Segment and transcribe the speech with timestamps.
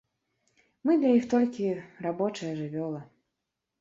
[0.87, 1.69] Мы для іх толькі
[2.09, 3.07] рабочая жывёла.